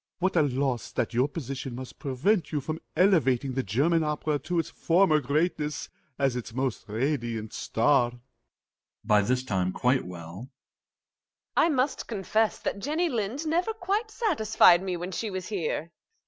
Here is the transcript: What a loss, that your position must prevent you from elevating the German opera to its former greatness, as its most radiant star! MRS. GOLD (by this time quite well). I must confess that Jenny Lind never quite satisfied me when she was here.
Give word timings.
What 0.17 0.35
a 0.35 0.41
loss, 0.41 0.91
that 0.93 1.13
your 1.13 1.27
position 1.27 1.75
must 1.75 1.99
prevent 1.99 2.51
you 2.51 2.59
from 2.59 2.81
elevating 2.95 3.53
the 3.53 3.61
German 3.61 4.03
opera 4.03 4.39
to 4.39 4.57
its 4.57 4.71
former 4.71 5.19
greatness, 5.21 5.89
as 6.17 6.35
its 6.35 6.55
most 6.55 6.85
radiant 6.87 7.53
star! 7.53 8.09
MRS. 8.09 8.13
GOLD 8.13 8.21
(by 9.05 9.21
this 9.21 9.43
time 9.43 9.71
quite 9.71 10.07
well). 10.07 10.49
I 11.55 11.69
must 11.69 12.07
confess 12.07 12.57
that 12.61 12.79
Jenny 12.79 13.09
Lind 13.09 13.45
never 13.45 13.73
quite 13.73 14.09
satisfied 14.09 14.81
me 14.81 14.97
when 14.97 15.11
she 15.11 15.29
was 15.29 15.49
here. 15.49 15.91